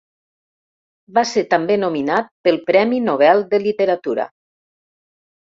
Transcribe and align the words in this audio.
Va 1.17 1.23
ser 1.31 1.43
també 1.51 1.77
nominat 1.83 2.31
pel 2.47 2.59
Premi 2.71 3.03
Nobel 3.11 3.47
de 3.53 3.61
Literatura. 3.67 4.27